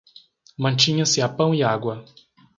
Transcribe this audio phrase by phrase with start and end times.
[0.57, 2.03] Mantinha-se a pão e água